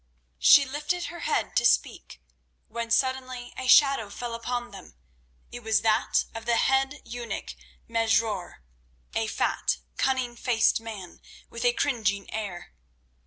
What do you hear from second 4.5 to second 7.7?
them. It was that of the head eunuch,